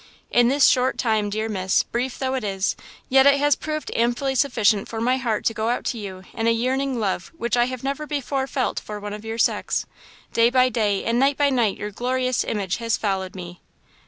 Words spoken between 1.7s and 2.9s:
brief though it is,